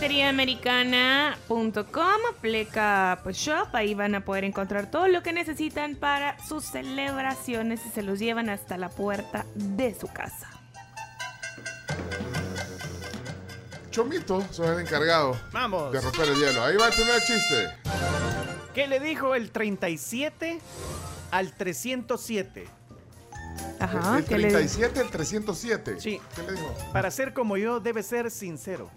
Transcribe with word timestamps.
Confiteriaamericana.com, 0.00 2.20
pleca 2.40 3.20
pues 3.22 3.36
shop, 3.36 3.68
ahí 3.74 3.92
van 3.92 4.14
a 4.14 4.24
poder 4.24 4.44
encontrar 4.44 4.90
todo 4.90 5.08
lo 5.08 5.22
que 5.22 5.34
necesitan 5.34 5.94
para 5.94 6.42
sus 6.42 6.64
celebraciones 6.64 7.84
y 7.84 7.90
se 7.90 8.00
los 8.00 8.18
llevan 8.18 8.48
hasta 8.48 8.78
la 8.78 8.88
puerta 8.88 9.44
de 9.54 9.94
su 9.94 10.06
casa. 10.06 10.48
Chomito, 13.90 14.42
soy 14.50 14.68
el 14.68 14.80
encargado 14.80 15.38
Vamos. 15.52 15.92
de 15.92 16.00
romper 16.00 16.30
el 16.30 16.36
hielo. 16.36 16.64
Ahí 16.64 16.78
va 16.78 16.86
el 16.86 16.94
primer 16.94 17.22
chiste. 17.22 17.68
¿Qué 18.72 18.86
le 18.86 19.00
dijo 19.00 19.34
el 19.34 19.50
37 19.50 20.60
al 21.30 21.52
307? 21.52 22.79
Ajá, 23.80 24.18
el 24.18 24.24
¿qué 24.26 24.38
le 24.38 24.48
digo? 24.48 24.58
37, 24.58 25.00
el 25.00 25.10
307. 25.10 26.00
Sí. 26.00 26.20
¿Qué 26.36 26.42
le 26.42 26.52
dijo? 26.52 26.76
Para 26.92 27.10
ser 27.10 27.32
como 27.32 27.56
yo, 27.56 27.80
debe 27.80 28.02
ser 28.02 28.30
sincero. 28.30 28.90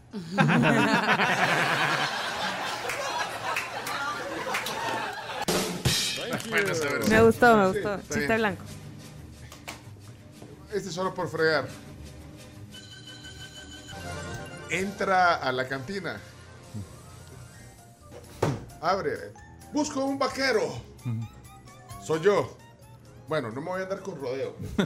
Me 7.09 7.22
gustó, 7.22 7.58
me 7.58 7.68
gustó. 7.70 7.98
Chiste 8.14 8.38
blanco. 8.38 8.64
Este 10.72 10.90
es 10.90 10.95
solo 10.95 11.14
por 11.14 11.30
fregar. 11.30 11.68
Entra 14.70 15.36
a 15.36 15.52
la 15.52 15.67
cantina. 15.67 16.20
Abre. 18.81 19.31
Busco 19.72 20.04
un 20.04 20.20
vaquero. 20.20 20.81
Soy 22.04 22.22
yo. 22.22 22.58
Bueno, 23.28 23.52
no 23.52 23.62
me 23.62 23.68
voy 23.70 23.82
a 23.82 23.84
andar 23.84 24.02
con 24.02 24.20
rodeo. 24.20 24.56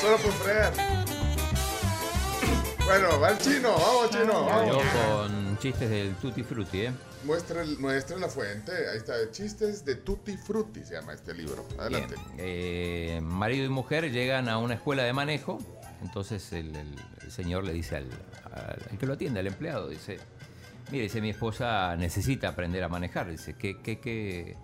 solo 0.00 0.16
por 0.18 0.32
fregar. 0.32 0.72
Bueno, 2.84 3.20
va 3.20 3.30
el 3.30 3.38
chino. 3.38 3.70
Vamos, 3.72 4.10
chino. 4.10 4.24
Yo 4.26 4.46
Vamos. 4.46 4.82
con 5.06 5.58
chistes 5.58 5.88
del 5.88 6.14
Tutti 6.16 6.42
Frutti, 6.42 6.80
¿eh? 6.86 6.92
Muestra, 7.24 7.62
el- 7.62 7.78
muestra 7.78 8.16
la 8.16 8.28
fuente. 8.28 8.72
Ahí 8.90 8.96
está. 8.98 9.14
Chistes 9.30 9.84
de 9.84 9.94
Tutti 9.96 10.36
Frutti 10.36 10.82
se 10.84 10.94
llama 10.94 11.14
este 11.14 11.32
libro. 11.34 11.64
Adelante. 11.78 12.16
Bien. 12.16 12.36
Eh, 12.38 13.20
marido 13.22 13.64
y 13.64 13.68
mujer 13.68 14.10
llegan 14.10 14.48
a 14.48 14.58
una 14.58 14.74
escuela 14.74 15.04
de 15.04 15.12
manejo. 15.12 15.58
Entonces 16.02 16.52
el, 16.52 16.74
el- 16.74 16.96
el 17.22 17.30
señor 17.30 17.62
le 17.64 17.72
dice 17.72 17.96
al, 17.96 18.08
al- 18.52 18.86
al 18.90 18.98
que 18.98 19.06
lo 19.06 19.14
atiende, 19.14 19.38
al 19.38 19.46
empleado, 19.46 19.88
dice, 19.88 20.18
mire, 20.90 21.04
dice, 21.04 21.20
mi 21.20 21.30
esposa 21.30 21.96
necesita 21.96 22.48
aprender 22.48 22.82
a 22.84 22.88
manejar. 22.88 23.30
Dice, 23.30 23.54
¿qué, 23.54 23.80
qué, 23.80 24.00
qué, 24.00 24.56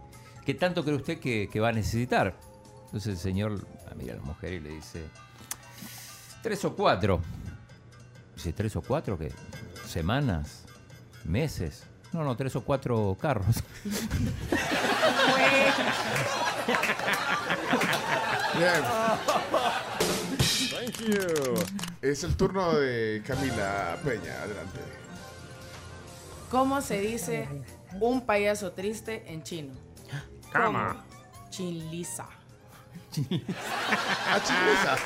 qué 0.45 0.55
tanto 0.55 0.85
cree 0.85 0.97
usted 0.97 1.19
que, 1.19 1.61
va 1.61 1.69
a 1.69 1.73
necesitar? 1.73 2.37
Entonces 2.87 3.15
el 3.15 3.19
señor 3.19 3.67
mira 3.97 4.15
a 4.15 4.17
la 4.17 4.23
mujer 4.23 4.55
y 4.55 4.61
le 4.61 4.71
dice, 4.71 5.05
tres 6.43 6.65
o 6.65 6.75
cuatro. 6.75 7.21
Dice, 8.35 8.53
¿tres 8.53 8.77
o 8.77 8.83
cuatro? 8.83 9.19
¿Qué? 9.19 9.33
¿Semanas? 9.87 10.65
¿Meses? 11.25 11.85
No, 12.13 12.25
no, 12.25 12.37
tres 12.37 12.57
o 12.57 12.63
cuatro 12.63 13.17
carros. 13.21 13.63
Bien. 18.57 18.83
Thank 20.71 21.01
you. 21.01 21.55
Es 22.01 22.25
el 22.25 22.37
turno 22.37 22.75
de 22.75 23.23
Camila 23.27 23.99
Peña. 24.03 24.43
Adelante. 24.43 25.08
¿Cómo 26.51 26.81
se 26.81 27.01
dice 27.01 27.49
un 28.01 28.25
payaso 28.25 28.73
triste 28.73 29.25
en 29.27 29.43
chino? 29.43 29.75
Cama. 30.53 31.05
Chinliza. 31.51 32.27
Ah, 34.31 34.39
chileza. 34.45 34.97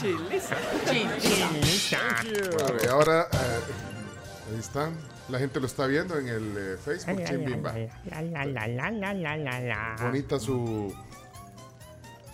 Chiliza. 0.00 0.56
Chinliza. 0.90 1.98
Bueno, 2.58 2.78
y 2.82 2.86
ahora, 2.88 3.28
eh, 3.32 3.60
ahí 4.52 4.58
están. 4.58 4.96
La 5.28 5.38
gente 5.38 5.60
lo 5.60 5.66
está 5.66 5.86
viendo 5.86 6.18
en 6.18 6.28
el 6.28 6.56
eh, 6.56 6.76
Facebook 6.82 7.22
Chimbimba. 7.24 7.74
Bonita 10.00 10.40
su, 10.40 10.94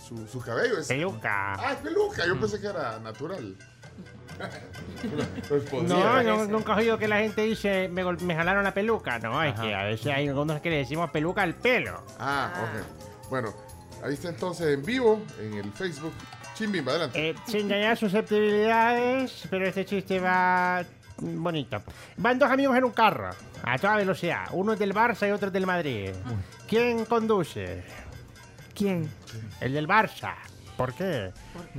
su, 0.07 0.25
su 0.27 0.39
cabello. 0.39 0.79
Es, 0.79 0.87
Peluca. 0.87 1.53
ah, 1.55 1.73
es 1.73 1.77
peluca. 1.79 2.25
Yo 2.25 2.39
pensé 2.39 2.59
que 2.59 2.67
era 2.67 2.97
natural. 2.99 3.55
Pues 5.49 5.63
podría. 5.63 5.87
No, 5.95 6.23
no, 6.23 6.45
nunca 6.45 6.73
he 6.73 6.77
oído 6.77 6.97
que 6.97 7.07
la 7.07 7.19
gente 7.19 7.41
dice 7.43 7.87
me, 7.89 8.03
gol- 8.03 8.19
me 8.21 8.35
jalaron 8.35 8.63
la 8.63 8.73
peluca. 8.73 9.17
No, 9.19 9.41
es 9.43 9.57
que 9.59 9.73
a 9.73 9.83
veces 9.83 10.07
hay 10.07 10.27
algunos 10.27 10.59
que 10.61 10.69
le 10.69 10.77
decimos 10.77 11.09
peluca 11.09 11.41
al 11.41 11.55
pelo. 11.55 12.03
Ah, 12.19 12.51
ok. 12.63 13.29
Bueno, 13.29 13.53
ahí 14.03 14.13
está 14.13 14.29
entonces 14.29 14.67
en 14.77 14.83
vivo 14.85 15.21
en 15.39 15.53
el 15.55 15.71
Facebook 15.71 16.13
Chimbimba. 16.55 16.91
Adelante. 16.93 17.29
Eh, 17.29 17.35
sin 17.47 17.67
dañar 17.69 17.95
susceptibilidades, 17.97 19.43
pero 19.49 19.65
este 19.67 19.85
chiste 19.85 20.19
va 20.19 20.83
bonito. 21.21 21.81
Van 22.17 22.37
dos 22.39 22.49
amigos 22.49 22.77
en 22.77 22.83
un 22.83 22.91
carro, 22.91 23.29
a 23.63 23.77
toda 23.77 23.95
velocidad. 23.97 24.45
Uno 24.51 24.73
es 24.73 24.79
del 24.79 24.93
Barça 24.93 25.27
y 25.27 25.31
otro 25.31 25.47
es 25.47 25.53
del 25.53 25.65
Madrid. 25.65 26.11
¿Quién 26.67 27.05
conduce? 27.05 27.83
¿Quién? 28.75 29.09
El 29.61 29.73
del 29.73 29.87
Barça. 29.87 30.33
¿Por 30.79 30.93
qué? 30.93 31.33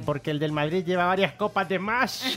Porque 0.04 0.30
el 0.30 0.38
del 0.38 0.52
Madrid 0.52 0.84
lleva 0.84 1.06
varias 1.06 1.32
copas 1.32 1.66
de 1.66 1.78
más. 1.78 2.22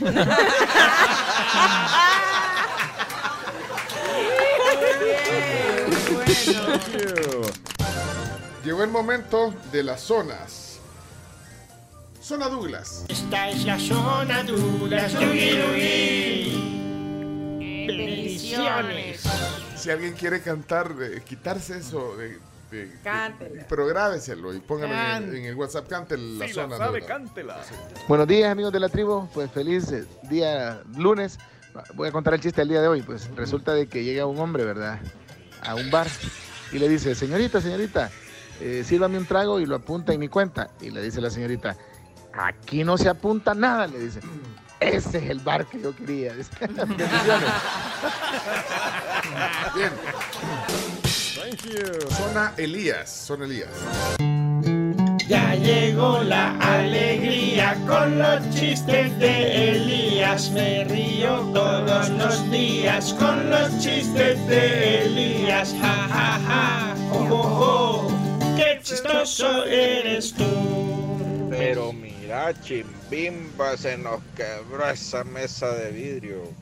Llegó 8.64 8.82
el 8.82 8.88
momento 8.88 9.52
de 9.70 9.82
las 9.82 10.00
zonas. 10.00 10.80
Zona 12.22 12.48
Douglas. 12.48 13.04
Esta 13.08 13.50
es 13.50 13.66
la 13.66 13.78
zona 13.78 14.42
Douglas. 14.42 15.12
Bendiciones. 17.58 19.22
Si 19.76 19.90
alguien 19.90 20.14
quiere 20.14 20.40
cantar, 20.40 20.94
eh, 20.98 21.20
quitarse 21.26 21.76
eso 21.76 22.16
de, 22.16 22.38
de- 22.74 22.90
Cántela. 23.02 23.66
pero 23.68 23.86
grábeselo 23.86 24.52
y 24.54 24.60
póngalo 24.60 24.92
en 24.92 24.98
el, 25.00 25.06
Can- 25.06 25.36
en 25.36 25.44
el 25.44 25.54
WhatsApp. 25.54 25.88
Cante 25.88 26.16
la 26.18 26.46
Si 26.46 26.52
zona 26.54 26.76
la 26.78 26.78
sabe, 26.78 27.02
cántela. 27.04 27.56
Buenos 28.08 28.26
días 28.28 28.50
amigos 28.50 28.72
de 28.72 28.80
la 28.80 28.88
tribu, 28.88 29.28
pues 29.32 29.50
feliz 29.50 29.90
eh, 29.92 30.04
día 30.24 30.82
lunes. 30.96 31.38
Voy 31.94 32.08
a 32.08 32.12
contar 32.12 32.34
el 32.34 32.40
chiste 32.40 32.60
del 32.60 32.68
día 32.68 32.80
de 32.82 32.88
hoy, 32.88 33.02
pues 33.02 33.28
resulta 33.34 33.72
de 33.74 33.86
que 33.88 34.04
llega 34.04 34.26
un 34.26 34.38
hombre, 34.38 34.64
¿verdad? 34.64 35.00
A 35.62 35.74
un 35.74 35.90
bar 35.90 36.06
y 36.72 36.78
le 36.78 36.88
dice, 36.88 37.14
señorita, 37.14 37.60
señorita, 37.60 38.10
eh, 38.60 38.84
sírvame 38.86 39.18
un 39.18 39.26
trago 39.26 39.58
y 39.60 39.66
lo 39.66 39.76
apunta 39.76 40.12
en 40.12 40.20
mi 40.20 40.28
cuenta. 40.28 40.70
Y 40.80 40.90
le 40.90 41.02
dice 41.02 41.20
la 41.20 41.30
señorita, 41.30 41.76
aquí 42.32 42.84
no 42.84 42.96
se 42.96 43.08
apunta 43.08 43.54
nada, 43.54 43.86
le 43.88 43.98
dice. 43.98 44.20
Ese 44.80 45.18
es 45.18 45.30
el 45.30 45.38
bar 45.40 45.66
que 45.66 45.80
yo 45.80 45.94
quería. 45.96 46.32
Bendiciones. 46.60 46.98
Bien. 49.74 49.90
Zona 51.56 52.52
Elías. 52.56 53.08
Zona 53.08 53.44
Elías. 53.44 53.68
Ya 55.28 55.54
llegó 55.54 56.22
la 56.22 56.56
alegría 56.58 57.76
con 57.86 58.18
los 58.18 58.50
chistes 58.50 59.16
de 59.20 59.70
Elías. 59.70 60.50
Me 60.50 60.84
río 60.84 61.38
todos 61.54 62.08
los 62.10 62.50
días 62.50 63.14
con 63.14 63.50
los 63.50 63.70
chistes 63.78 64.46
de 64.48 65.04
Elías. 65.04 65.74
Ja, 65.80 66.08
ja, 66.08 66.40
ja. 66.44 66.96
Oh, 67.12 67.28
oh, 67.30 68.08
oh. 68.10 68.56
Qué 68.56 68.80
chistoso 68.82 69.64
eres 69.64 70.34
tú. 70.34 71.48
Pero 71.50 71.92
mira, 71.92 72.52
chimbimba, 72.62 73.76
se 73.76 73.96
nos 73.96 74.20
quebró 74.36 74.90
esa 74.90 75.22
mesa 75.22 75.70
de 75.70 75.90
vidrio. 75.92 76.52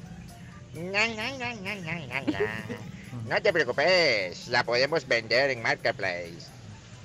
No 3.26 3.40
te 3.40 3.52
preocupes, 3.52 4.48
la 4.48 4.64
podemos 4.64 5.06
vender 5.06 5.50
en 5.50 5.62
Marketplace. 5.62 6.50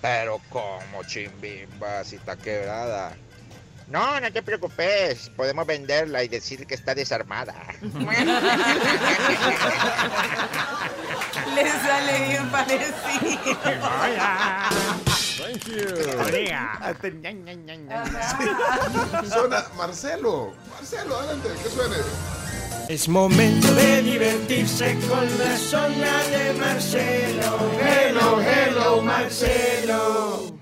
Pero 0.02 0.42
como 0.50 1.04
chimbimba, 1.04 2.04
si 2.04 2.16
está 2.18 2.36
quebrada. 2.36 3.16
No, 3.88 4.20
no 4.20 4.32
te 4.34 4.42
preocupes, 4.44 5.30
podemos 5.36 5.66
venderla 5.66 6.24
y 6.24 6.28
decir 6.28 6.68
que 6.68 6.76
está 6.76 6.94
desarmada. 6.94 7.56
Le 11.56 11.72
sale 11.72 12.28
bien 12.28 12.50
parecido. 12.50 13.40
Hola. 14.04 14.70
Zona 19.30 19.64
Marcelo. 19.78 20.54
Marcelo, 20.70 21.18
adelante, 21.18 21.50
que 21.64 21.70
suene. 21.70 21.96
Es 22.90 23.10
momento 23.10 23.74
de 23.74 24.02
divertirse 24.02 24.98
con 25.10 25.26
la 25.40 25.58
zona 25.58 26.24
de 26.32 26.54
Marcelo. 26.58 27.58
Hello, 27.82 28.40
hello, 28.42 29.02
Marcelo. 29.02 30.54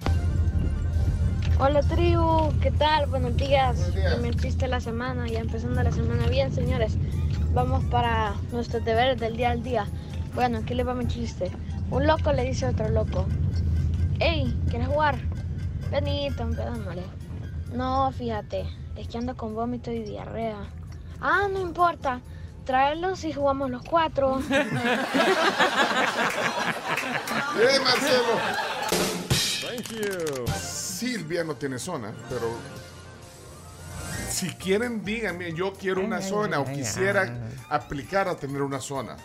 Hola 1.59 1.81
tribu, 1.81 2.51
¿qué 2.61 2.71
tal? 2.71 3.05
Buenos 3.11 3.37
días. 3.37 3.91
Chiste 4.41 4.65
de 4.65 4.69
la 4.69 4.79
semana, 4.81 5.27
ya 5.27 5.41
empezando 5.41 5.83
la 5.83 5.91
semana 5.91 6.27
bien, 6.27 6.51
señores. 6.51 6.97
Vamos 7.53 7.83
para 7.91 8.33
nuestros 8.51 8.83
deberes 8.83 9.19
del 9.19 9.37
día 9.37 9.51
al 9.51 9.61
día. 9.61 9.85
Bueno, 10.33 10.57
aquí 10.57 10.73
les 10.73 10.87
va 10.87 10.95
mi 10.95 11.05
chiste. 11.05 11.51
Un 11.91 12.07
loco 12.07 12.33
le 12.33 12.43
dice 12.43 12.65
a 12.65 12.69
otro 12.71 12.89
loco, 12.89 13.27
Hey, 14.19 14.51
¿quieres 14.71 14.87
jugar? 14.87 15.19
Benito, 15.91 16.41
empédamale. 16.41 17.03
No, 17.71 18.11
fíjate, 18.11 18.65
es 18.95 19.07
que 19.07 19.17
ando 19.19 19.37
con 19.37 19.53
vómito 19.53 19.91
y 19.91 20.01
diarrea. 20.01 20.71
Ah, 21.27 21.47
no 21.51 21.59
importa. 21.59 22.21
Tráelos 22.65 23.23
y 23.23 23.33
jugamos 23.33 23.71
los 23.71 23.81
cuatro. 23.83 24.39
¡Eh, 27.59 27.79
Marcelo! 27.83 28.39
Thank 29.61 29.87
you. 29.89 30.45
Silvia 30.55 31.43
no 31.43 31.55
tiene 31.55 31.79
zona, 31.79 32.13
pero 32.29 32.51
si 34.29 34.49
quieren, 34.53 35.03
díganme, 35.03 35.51
yo 35.53 35.73
quiero 35.73 36.01
una 36.01 36.21
zona 36.21 36.59
o 36.59 36.65
quisiera 36.65 37.49
aplicar 37.69 38.27
a 38.27 38.35
tener 38.35 38.61
una 38.61 38.79
zona. 38.79 39.17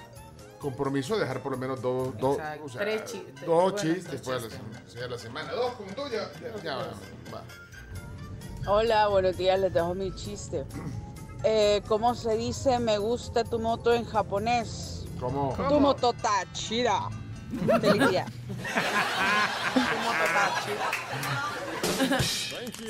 Compromiso 0.58 1.14
de 1.14 1.20
dejar 1.20 1.43
por 1.43 1.52
lo 1.52 1.58
menos 1.58 1.81
dos, 1.82 2.17
dos, 2.19 2.37
Exacto. 2.38 2.64
o 2.64 2.69
sea, 2.69 2.81
Tres 2.82 3.05
chi- 3.05 3.26
dos 3.47 3.73
bueno, 3.73 3.76
chistes 3.79 4.11
después 4.11 4.43
de 4.43 4.49
la, 4.49 4.56
chistes. 4.87 5.20
semana, 5.20 5.52
la. 5.52 5.56
Dos 5.58 5.73
con 5.75 5.94
dos, 5.94 6.11
ya, 6.11 6.31
ya, 6.41 6.62
ya, 6.62 6.76
va. 7.32 7.43
Hola, 8.67 9.06
buenos 9.08 9.37
días, 9.37 9.58
les 9.61 9.73
dejo 9.73 9.94
mi 9.94 10.14
chiste. 10.14 10.64
Eh, 11.44 11.82
¿Cómo 11.88 12.14
se 12.14 12.37
dice 12.37 12.78
me 12.78 12.98
gusta 12.98 13.44
tu 13.44 13.58
moto 13.58 13.92
en 13.94 14.04
japonés? 14.04 15.04
¿Cómo? 15.19 15.54
Tu 15.69 15.81
moto 15.81 16.10
está 16.10 16.44
chida. 16.52 17.08
Feliz 17.81 18.10
día. 18.10 18.26
tu 19.75 19.98
moto 20.04 20.25
está 20.26 20.52
chida. 20.64 20.90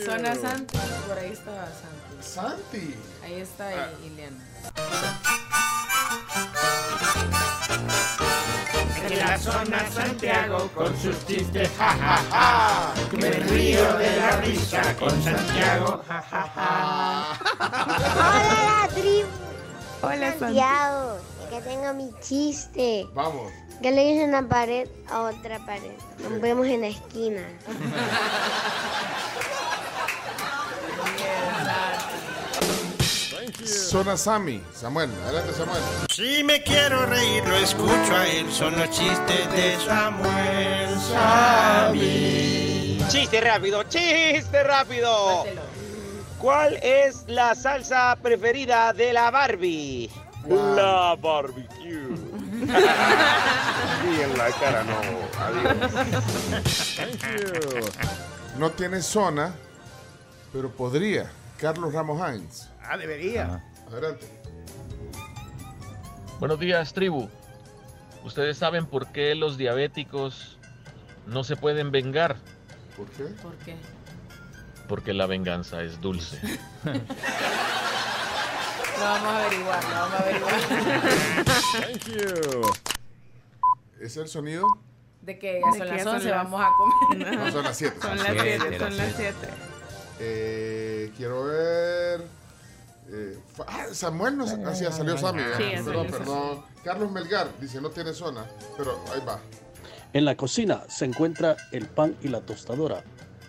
Zona 0.05 0.35
Santi, 0.35 0.79
por 1.09 1.19
ahí 1.19 1.33
está 1.33 1.67
Santi. 1.67 2.23
Santi. 2.23 2.95
Ahí 3.25 3.41
está 3.41 3.69
Ah. 3.69 3.89
Iliana. 4.05 5.51
En 9.03 9.19
la 9.19 9.39
zona 9.39 9.91
Santiago 9.91 10.69
con 10.75 10.97
sus 10.97 11.27
chistes, 11.27 11.71
ja, 11.79 11.89
ja, 11.89 12.17
ja. 12.31 12.95
Me 13.17 13.31
río 13.31 13.97
de 13.99 14.17
la 14.17 14.37
risa 14.37 14.97
con 14.99 15.11
Santiago, 15.23 16.03
ja, 16.07 16.23
ja, 16.31 16.51
ja. 16.55 17.39
Hola, 17.59 18.59
la 18.67 18.89
tribu. 18.95 19.29
Hola, 20.03 20.39
Santiago. 20.39 21.19
Que 21.51 21.61
tengo 21.63 21.95
mi 21.95 22.11
chiste. 22.21 23.07
Vamos. 23.15 23.51
Que 23.83 23.91
le 23.91 24.11
hice 24.11 24.25
una 24.25 24.47
pared 24.47 24.89
a 25.09 25.23
otra 25.23 25.59
pared. 25.65 25.97
Nos 26.23 26.41
vemos 26.41 26.67
en 26.67 26.83
la 26.83 26.89
esquina. 26.89 27.43
Zona 33.65 34.17
Sammy. 34.17 34.63
Samuel, 34.75 35.11
adelante, 35.25 35.53
Samuel. 35.53 35.83
Si 36.11 36.43
me 36.45 36.63
quiero 36.63 37.07
reír, 37.07 37.47
lo 37.47 37.57
escucho 37.57 38.17
a 38.17 38.27
él. 38.27 38.51
Son 38.53 38.79
los 38.79 38.91
chistes 38.91 39.53
de 39.53 39.77
Samuel 39.85 40.99
Sabi. 41.09 42.99
Chiste 43.09 43.41
rápido, 43.41 43.83
chiste 43.85 44.63
rápido. 44.63 45.45
¿Cuál 46.39 46.79
es 46.83 47.25
la 47.27 47.55
salsa 47.55 48.17
preferida 48.23 48.93
de 48.93 49.13
la 49.13 49.31
Barbie? 49.31 50.11
La 50.49 51.17
barbecue. 51.21 52.09
y 52.61 54.21
en 54.23 54.39
la 54.39 54.51
cara 54.53 54.85
no. 54.85 54.97
Adiós. 55.39 55.93
Thank 56.97 57.23
you. 57.23 57.91
No 58.59 58.71
tiene 58.71 59.03
zona, 59.03 59.55
pero 60.53 60.71
podría. 60.71 61.31
Carlos 61.59 61.93
Ramos 61.93 62.19
Hines. 62.19 62.70
Ah, 62.83 62.97
debería. 62.97 63.63
Adelante. 63.91 64.27
Buenos 66.39 66.59
días, 66.59 66.93
tribu. 66.93 67.29
¿Ustedes 68.25 68.59
saben 68.59 68.87
por 68.87 69.13
qué 69.13 69.35
los 69.35 69.57
diabéticos 69.57 70.59
no 71.27 71.45
se 71.45 71.57
pueden 71.57 71.91
vengar? 71.91 72.37
¿Por 72.97 73.07
qué? 73.11 73.25
¿Por 73.43 73.55
qué? 73.57 73.77
Porque 74.89 75.13
la 75.15 75.27
venganza 75.27 75.83
es 75.83 76.01
dulce. 76.01 76.41
Lo 78.99 79.07
vamos 79.07 79.29
a 79.33 79.47
averiguar, 79.47 79.83
lo 79.85 79.91
vamos 79.95 80.13
a 80.15 80.19
averiguar. 80.23 80.55
Thank 81.73 82.05
you. 82.05 82.71
¿Es 83.99 84.15
el 84.19 84.29
sonido? 84.29 84.67
De 85.23 85.39
que 85.39 85.59
ya 85.65 85.71
son 85.79 85.79
las 85.89 85.97
ya 85.97 86.05
son 86.05 86.15
11, 86.17 86.29
las- 86.29 86.45
vamos 86.45 86.61
a 86.61 86.69
comer. 86.77 87.39
No, 87.39 87.51
son 87.51 87.65
las 87.65 87.77
7. 87.79 87.97
Son 87.99 88.17
las 88.19 88.27
7, 88.27 88.79
son 88.79 88.97
las 88.99 89.13
7. 89.17 89.35
Eh, 90.19 91.13
quiero 91.17 91.45
ver. 91.45 92.27
Eh, 93.09 93.39
ah, 93.67 93.87
Samuel 93.93 94.37
no 94.37 94.47
ya 94.47 94.93
salió 94.93 95.19
Sammy. 95.19 95.43
Sí, 95.57 95.63
eh, 95.63 95.73
ya 95.77 95.85
perdón, 95.85 96.07
salió 96.07 96.19
perdón. 96.19 96.65
Carlos 96.85 97.11
Melgar 97.11 97.49
dice 97.61 97.81
no 97.81 97.91
tiene 97.91 98.13
zona, 98.13 98.45
pero 98.77 99.03
ahí 99.13 99.21
va. 99.27 99.41
En 100.13 100.25
la 100.25 100.37
cocina 100.37 100.83
se 100.89 101.05
encuentra 101.05 101.57
el 101.73 101.87
pan 101.87 102.17
y 102.23 102.29
la 102.29 102.41
tostadora. 102.41 103.05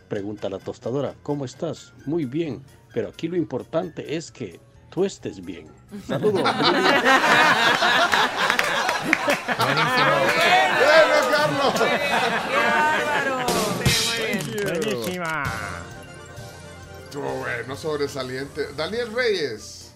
Pregunta 0.08 0.50
la 0.50 0.60
tostadora, 0.60 1.16
¿cómo 1.24 1.46
estás? 1.46 1.94
Muy 2.06 2.26
bien, 2.26 2.64
pero 2.94 3.10
aquí 3.10 3.28
lo 3.28 3.38
importante 3.38 4.16
es 4.16 4.32
que 4.32 4.60
tú 4.90 5.06
estés 5.06 5.44
bien. 5.44 5.68
Saludos. 6.08 6.44
¡Bueno, 6.44 6.54
Carlos! 11.32 12.91
Estuvo 17.12 17.30
bueno, 17.40 17.76
sobresaliente. 17.76 18.68
Daniel 18.78 19.12
Reyes. 19.14 19.92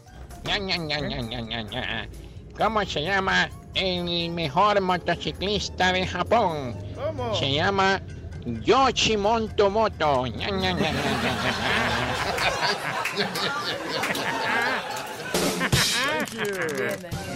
¿Cómo 2.58 2.86
se 2.86 3.04
llama 3.04 3.50
el 3.74 4.32
mejor 4.32 4.82
motociclista 4.82 5.94
de 5.94 6.06
Japón? 6.06 6.76
¿Cómo? 6.94 7.34
Se 7.34 7.54
llama 7.54 8.02
Yoshimoto 8.46 9.70
Moto. 9.70 10.26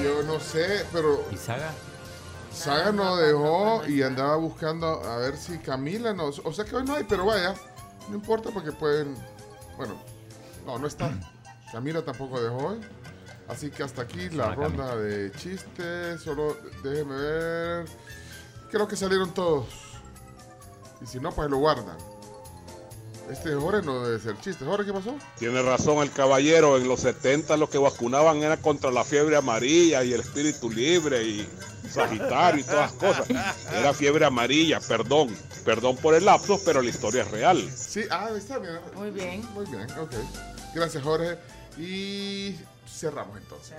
Yo 0.03 0.23
no 0.23 0.41
sé, 0.41 0.85
pero. 0.91 1.25
¿Y 1.31 1.37
Saga? 1.37 1.71
Saga 2.51 2.91
no 2.91 3.15
dejó 3.15 3.87
y 3.87 4.01
andaba 4.01 4.35
buscando 4.35 5.01
a 5.05 5.19
ver 5.19 5.37
si 5.37 5.57
Camila 5.57 6.11
no. 6.11 6.31
O 6.43 6.51
sea 6.51 6.65
que 6.65 6.75
hoy 6.75 6.83
no 6.83 6.95
hay, 6.95 7.05
pero 7.05 7.25
vaya. 7.25 7.55
No 8.09 8.15
importa 8.15 8.49
porque 8.53 8.73
pueden. 8.73 9.15
Bueno, 9.79 9.95
no, 10.65 10.77
no 10.77 10.87
está. 10.87 11.09
Camila 11.71 12.03
tampoco 12.03 12.41
dejó 12.41 12.57
hoy. 12.67 12.81
Así 13.47 13.71
que 13.71 13.81
hasta 13.81 14.01
aquí 14.01 14.29
la 14.29 14.53
ronda 14.53 14.97
de 14.97 15.31
chistes. 15.31 16.21
Solo 16.21 16.57
déjenme 16.83 17.15
ver. 17.15 17.85
Creo 18.69 18.89
que 18.89 18.97
salieron 18.97 19.33
todos. 19.33 19.67
Y 21.01 21.05
si 21.05 21.21
no, 21.21 21.31
pues 21.31 21.49
lo 21.49 21.59
guardan. 21.59 21.97
Este 23.29 23.53
Jorge 23.53 23.85
no 23.85 24.03
debe 24.03 24.19
ser 24.19 24.39
chiste. 24.39 24.65
Jorge, 24.65 24.85
¿qué 24.85 24.93
pasó? 24.93 25.15
Tiene 25.37 25.61
razón 25.61 25.99
el 25.99 26.11
caballero, 26.11 26.77
en 26.77 26.87
los 26.87 27.01
70 27.01 27.57
lo 27.57 27.69
que 27.69 27.77
vacunaban 27.77 28.37
era 28.37 28.57
contra 28.57 28.89
la 28.89 29.03
fiebre 29.03 29.35
amarilla 29.35 30.03
y 30.03 30.13
el 30.13 30.21
espíritu 30.21 30.69
libre 30.69 31.23
y 31.23 31.47
Sagitario 31.89 32.61
y 32.61 32.63
todas 32.63 32.91
las 32.91 32.93
cosas. 32.93 33.29
Era 33.71 33.93
fiebre 33.93 34.25
amarilla, 34.25 34.79
perdón, 34.79 35.35
perdón 35.65 35.97
por 35.97 36.15
el 36.15 36.25
lapso, 36.25 36.59
pero 36.63 36.81
la 36.81 36.89
historia 36.89 37.23
es 37.23 37.31
real. 37.31 37.69
Sí, 37.75 38.03
ah, 38.11 38.29
está 38.35 38.59
bien. 38.59 38.79
Muy 38.95 39.11
bien. 39.11 39.47
Muy 39.53 39.65
bien, 39.65 39.89
ok. 39.99 40.13
Gracias, 40.73 41.03
Jorge. 41.03 41.37
Y 41.77 42.55
cerramos 42.87 43.37
entonces. 43.37 43.75